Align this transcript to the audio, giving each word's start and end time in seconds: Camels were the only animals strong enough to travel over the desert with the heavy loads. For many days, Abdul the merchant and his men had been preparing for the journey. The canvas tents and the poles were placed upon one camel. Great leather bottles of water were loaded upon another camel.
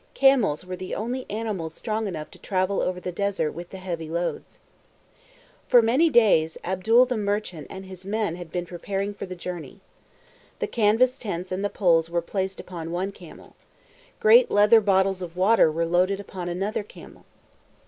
Camels 0.15 0.65
were 0.65 0.75
the 0.75 0.95
only 0.95 1.27
animals 1.29 1.75
strong 1.75 2.07
enough 2.07 2.31
to 2.31 2.39
travel 2.39 2.81
over 2.81 2.99
the 2.99 3.11
desert 3.11 3.51
with 3.51 3.69
the 3.69 3.77
heavy 3.77 4.09
loads. 4.09 4.59
For 5.67 5.79
many 5.79 6.09
days, 6.09 6.57
Abdul 6.63 7.05
the 7.05 7.17
merchant 7.17 7.67
and 7.69 7.85
his 7.85 8.03
men 8.03 8.35
had 8.35 8.51
been 8.51 8.65
preparing 8.65 9.13
for 9.13 9.27
the 9.27 9.35
journey. 9.35 9.79
The 10.57 10.65
canvas 10.65 11.19
tents 11.19 11.51
and 11.51 11.63
the 11.63 11.69
poles 11.69 12.09
were 12.09 12.19
placed 12.23 12.59
upon 12.59 12.89
one 12.89 13.11
camel. 13.11 13.55
Great 14.19 14.49
leather 14.49 14.81
bottles 14.81 15.21
of 15.21 15.37
water 15.37 15.71
were 15.71 15.85
loaded 15.85 16.19
upon 16.19 16.49
another 16.49 16.81
camel. 16.81 17.23